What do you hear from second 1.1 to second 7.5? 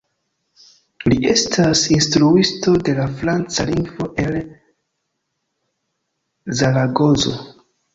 Li estas instruisto de la franca lingvo el Zaragozo.